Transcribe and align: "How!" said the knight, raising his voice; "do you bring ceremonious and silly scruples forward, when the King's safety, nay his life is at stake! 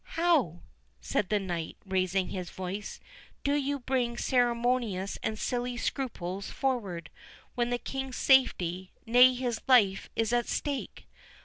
"How!" 0.17 0.61
said 0.99 1.29
the 1.29 1.37
knight, 1.39 1.77
raising 1.85 2.29
his 2.29 2.49
voice; 2.49 2.99
"do 3.43 3.53
you 3.53 3.77
bring 3.77 4.17
ceremonious 4.17 5.19
and 5.21 5.37
silly 5.37 5.77
scruples 5.77 6.49
forward, 6.49 7.11
when 7.53 7.69
the 7.69 7.77
King's 7.77 8.15
safety, 8.17 8.93
nay 9.05 9.35
his 9.35 9.61
life 9.67 10.09
is 10.15 10.33
at 10.33 10.47
stake! 10.47 11.07